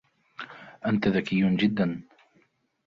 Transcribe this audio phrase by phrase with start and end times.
[0.85, 2.01] انت ذكي جدا